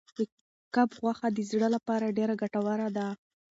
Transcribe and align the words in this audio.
کب 0.75 0.89
غوښه 1.01 1.27
د 1.31 1.39
زړه 1.51 1.67
لپاره 1.75 2.15
ډېره 2.17 2.33
ګټوره 2.41 2.87
ده. 2.97 3.07